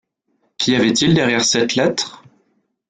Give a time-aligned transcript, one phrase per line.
[0.57, 2.23] Qu’y avait-il derrière cette lettre?